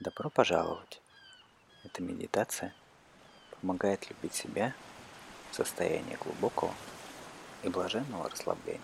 Добро 0.00 0.30
пожаловать! 0.30 1.02
Эта 1.82 2.02
медитация 2.02 2.72
помогает 3.50 4.08
любить 4.08 4.32
себя 4.32 4.72
в 5.50 5.56
состоянии 5.56 6.16
глубокого 6.20 6.72
и 7.64 7.68
блаженного 7.68 8.30
расслабления. 8.30 8.80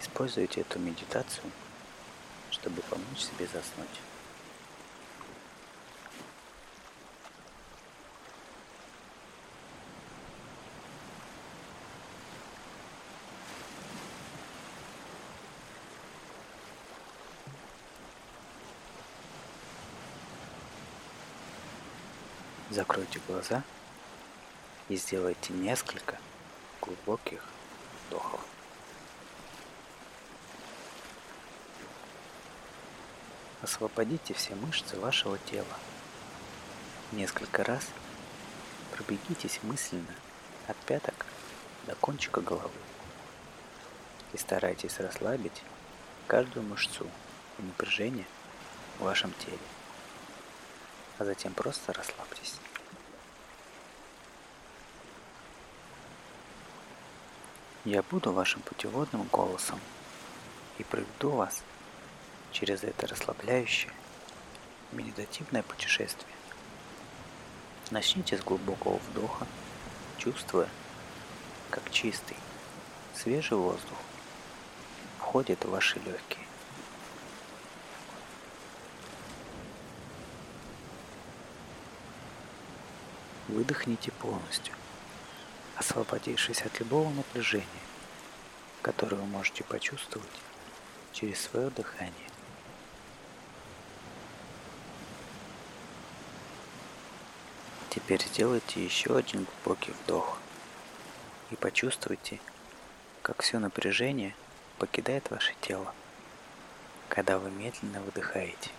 Используйте 0.00 0.60
эту 0.60 0.78
медитацию, 0.78 1.50
чтобы 2.52 2.80
помочь 2.82 3.18
себе 3.18 3.48
заснуть. 3.48 4.07
Закройте 22.70 23.18
глаза 23.26 23.62
и 24.90 24.96
сделайте 24.96 25.54
несколько 25.54 26.18
глубоких 26.82 27.42
вдохов. 28.06 28.40
Освободите 33.62 34.34
все 34.34 34.54
мышцы 34.54 35.00
вашего 35.00 35.38
тела. 35.38 35.64
Несколько 37.12 37.64
раз 37.64 37.86
пробегитесь 38.92 39.60
мысленно 39.62 40.14
от 40.66 40.76
пяток 40.76 41.24
до 41.86 41.94
кончика 41.94 42.42
головы. 42.42 42.70
И 44.34 44.36
старайтесь 44.36 45.00
расслабить 45.00 45.62
каждую 46.26 46.66
мышцу 46.66 47.06
и 47.58 47.62
напряжение 47.62 48.26
в 48.98 49.04
вашем 49.04 49.32
теле 49.38 49.77
а 51.18 51.24
затем 51.24 51.52
просто 51.52 51.92
расслабьтесь. 51.92 52.54
Я 57.84 58.02
буду 58.02 58.32
вашим 58.32 58.60
путеводным 58.62 59.22
голосом 59.24 59.80
и 60.78 60.84
проведу 60.84 61.30
вас 61.30 61.62
через 62.52 62.84
это 62.84 63.06
расслабляющее 63.06 63.92
медитативное 64.92 65.62
путешествие. 65.62 66.34
Начните 67.90 68.36
с 68.36 68.42
глубокого 68.42 68.98
вдоха, 69.10 69.46
чувствуя, 70.18 70.68
как 71.70 71.90
чистый, 71.90 72.36
свежий 73.14 73.56
воздух 73.56 73.98
входит 75.18 75.64
в 75.64 75.70
ваши 75.70 75.98
легкие. 76.00 76.47
Выдохните 83.48 84.12
полностью, 84.12 84.74
освободившись 85.76 86.60
от 86.62 86.78
любого 86.80 87.08
напряжения, 87.10 87.64
которое 88.82 89.16
вы 89.16 89.24
можете 89.24 89.64
почувствовать 89.64 90.28
через 91.12 91.40
свое 91.40 91.70
дыхание. 91.70 92.12
Теперь 97.88 98.22
сделайте 98.22 98.84
еще 98.84 99.16
один 99.16 99.44
глубокий 99.44 99.92
вдох 99.92 100.38
и 101.50 101.56
почувствуйте, 101.56 102.38
как 103.22 103.42
все 103.42 103.58
напряжение 103.58 104.34
покидает 104.78 105.30
ваше 105.30 105.54
тело, 105.62 105.94
когда 107.08 107.38
вы 107.38 107.50
медленно 107.50 108.02
выдыхаете. 108.02 108.70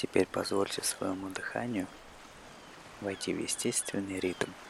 Теперь 0.00 0.26
позвольте 0.26 0.82
своему 0.82 1.28
дыханию 1.28 1.86
войти 3.02 3.34
в 3.34 3.38
естественный 3.38 4.18
ритм– 4.18 4.50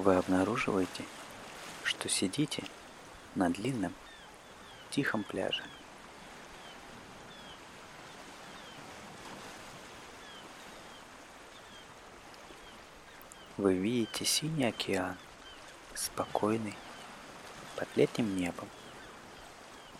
вы 0.00 0.16
обнаруживаете, 0.16 1.04
что 1.84 2.08
сидите 2.08 2.64
на 3.34 3.50
длинном, 3.50 3.94
тихом 4.90 5.24
пляже. 5.24 5.62
Вы 13.56 13.74
видите 13.74 14.24
синий 14.24 14.64
океан, 14.64 15.16
спокойный, 15.94 16.74
под 17.76 17.88
летним 17.96 18.36
небом. 18.36 18.68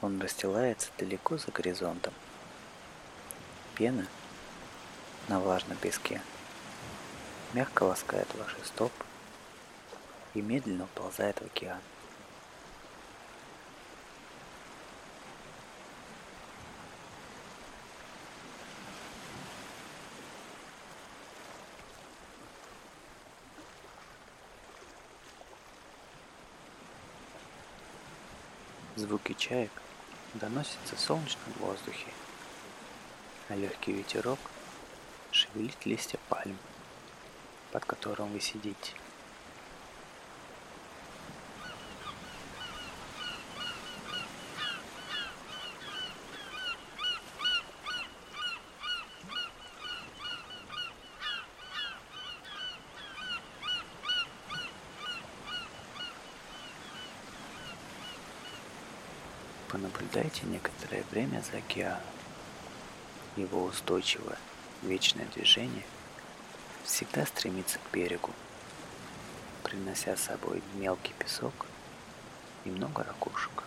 Он 0.00 0.21
расстилается 0.21 0.91
далеко 0.99 1.38
за 1.38 1.50
горизонтом. 1.50 2.12
Пена 3.75 4.06
на 5.28 5.41
влажном 5.41 5.77
песке 5.77 6.21
мягко 7.53 7.84
ласкает 7.84 8.28
ваши 8.34 8.56
стопы, 8.65 9.04
и 10.34 10.43
медленно 10.43 10.84
уползает 10.84 11.41
в 11.41 11.47
океан. 11.47 11.81
Звуки 28.97 29.33
чаек 29.33 29.72
доносятся 30.34 30.95
в 30.95 31.01
солнечном 31.01 31.53
воздухе, 31.59 32.12
а 33.49 33.56
легкий 33.56 33.93
ветерок 33.93 34.39
шевелит 35.33 35.84
листья 35.84 36.19
пальм, 36.28 36.56
под 37.72 37.84
которым 37.84 38.28
вы 38.28 38.41
сидите. 38.41 38.93
Понаблюдайте 59.84 60.47
некоторое 60.47 61.05
время 61.11 61.43
за 61.43 61.59
океаном. 61.59 62.00
Его 63.37 63.65
устойчивое 63.65 64.39
вечное 64.81 65.27
движение 65.27 65.84
всегда 66.84 67.27
стремится 67.27 67.78
к 67.78 67.93
берегу, 67.93 68.31
принося 69.62 70.17
с 70.17 70.22
собой 70.22 70.62
мелкий 70.77 71.12
песок 71.19 71.67
и 72.65 72.71
много 72.71 73.04
ракушек. 73.04 73.65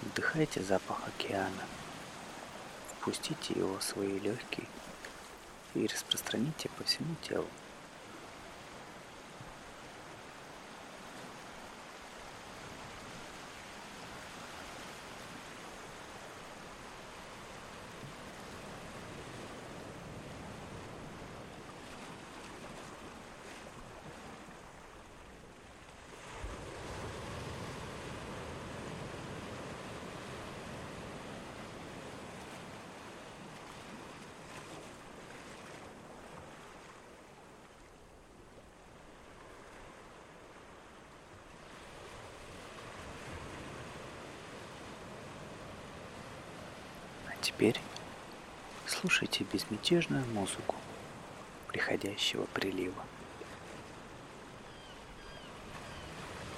Вдыхайте 0.00 0.62
запах 0.62 0.96
океана, 1.06 1.66
впустите 2.88 3.52
его 3.52 3.76
в 3.76 3.82
свои 3.82 4.18
легкие 4.18 4.66
и 5.76 5.86
распространите 5.86 6.68
по 6.76 6.84
всему 6.84 7.14
телу. 7.22 7.46
Теперь 47.46 47.80
слушайте 48.88 49.44
безмятежную 49.44 50.24
музыку 50.34 50.74
приходящего 51.68 52.44
прилива. 52.46 53.04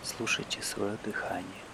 Слушайте 0.03 0.63
свое 0.63 0.97
дыхание. 1.05 1.68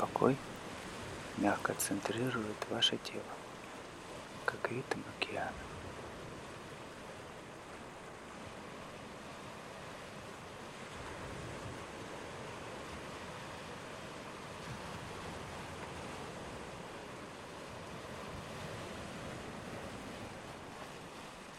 Покой 0.00 0.34
мягко 1.36 1.74
центрирует 1.74 2.56
ваше 2.70 2.96
тело, 2.96 3.22
как 4.46 4.70
ритм 4.70 5.00
океана. 5.18 5.52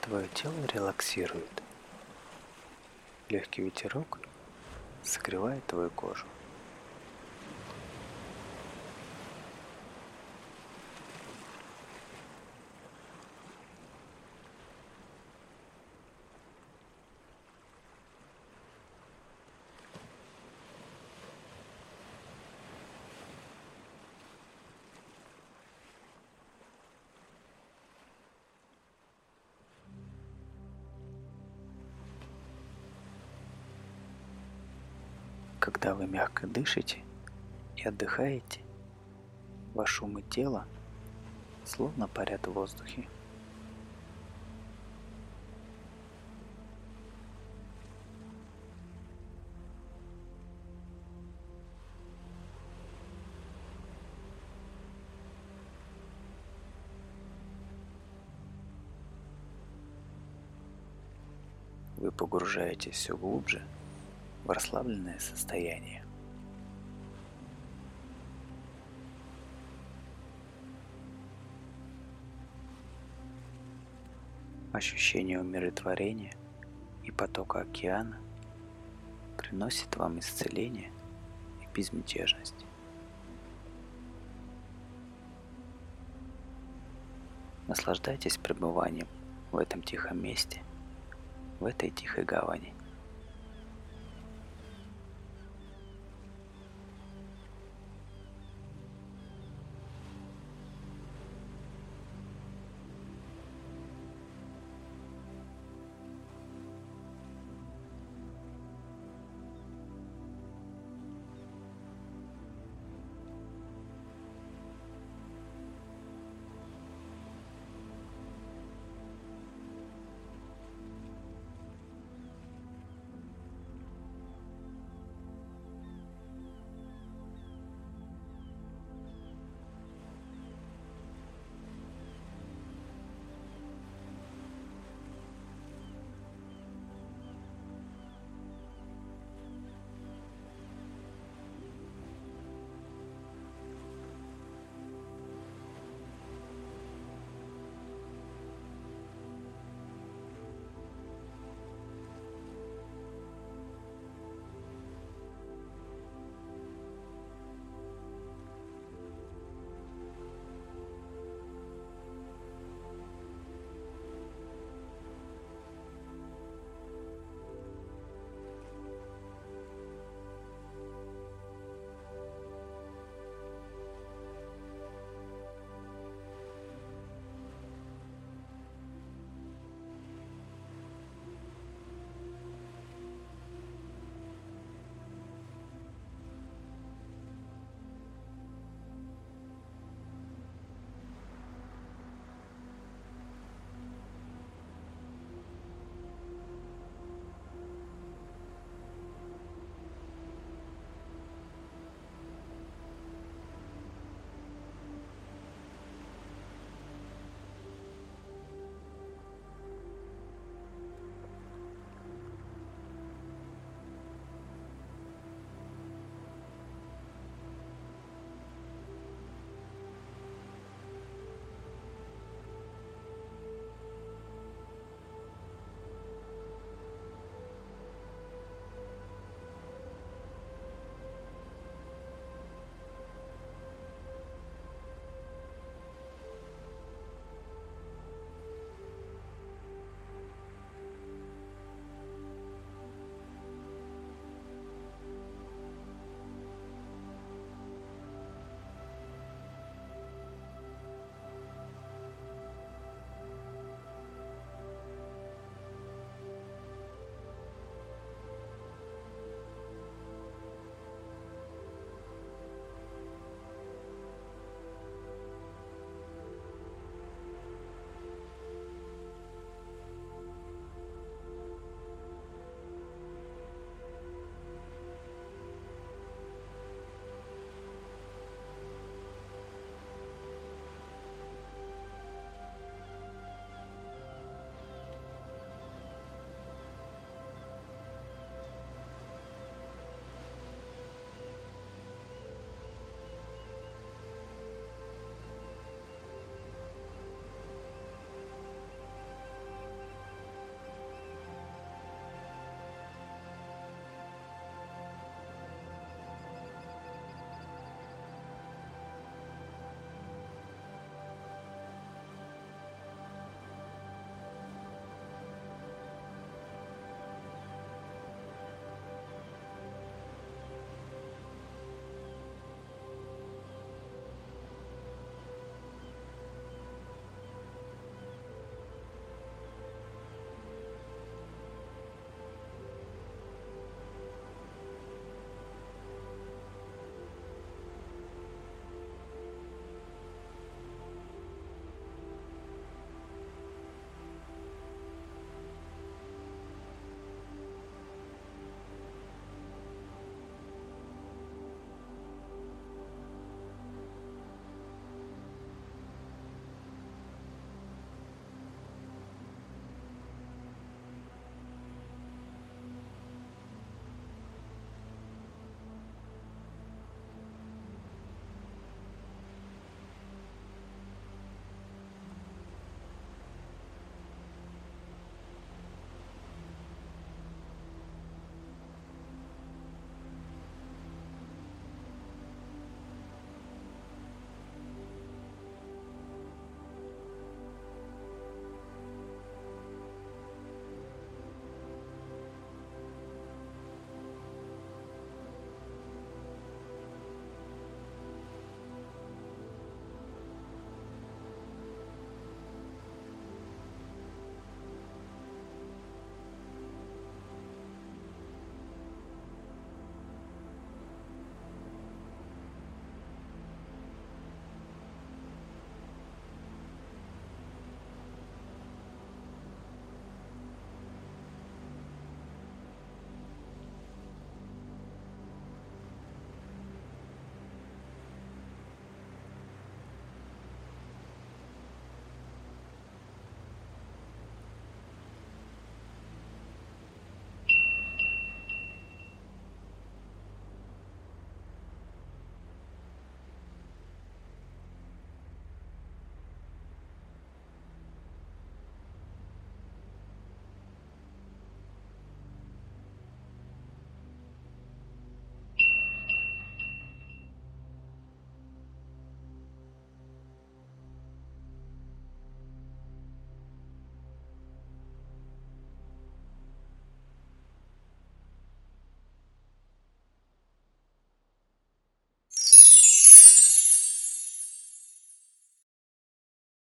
Твое 0.02 0.28
тело 0.34 0.66
релаксирует. 0.74 1.62
Легкий 3.30 3.62
ветерок 3.62 4.18
согревает 5.04 5.64
твою 5.68 5.92
кожу. 5.92 6.26
Когда 35.62 35.94
вы 35.94 36.08
мягко 36.08 36.48
дышите 36.48 37.04
и 37.78 37.84
отдыхаете, 37.84 38.62
ваш 39.76 40.02
ум 40.02 40.18
и 40.18 40.24
тело 40.24 40.66
словно 41.66 42.08
парят 42.08 42.48
в 42.48 42.54
воздухе. 42.54 43.08
Вы 61.98 62.12
погружаетесь 62.12 62.96
все 62.96 63.16
глубже– 63.16 63.64
в 64.52 64.54
расслабленное 64.54 65.18
состояние. 65.18 66.04
Ощущение 74.74 75.40
умиротворения 75.40 76.34
и 77.06 77.12
потока 77.12 77.62
океана 77.62 78.18
приносит 79.38 79.96
вам 79.96 80.20
исцеление 80.20 80.92
и 81.62 81.74
безмятежность. 81.74 82.66
Наслаждайтесь 87.70 88.36
пребыванием 88.36 89.08
в 89.54 89.58
этом 89.58 89.82
тихом 89.82 90.22
месте, 90.22 90.62
в 91.62 91.66
этой 91.66 91.90
тихой 91.90 92.26
гавани– 92.26 92.74